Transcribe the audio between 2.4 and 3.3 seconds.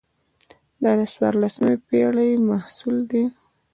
محصول ده.